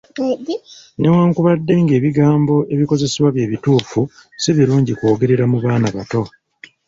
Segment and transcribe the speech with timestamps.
[0.99, 3.99] Newankubadde ng’ebigambo ebikozesebwa bye bituufu
[4.41, 6.21] si birungi kwogerera mu baana bato.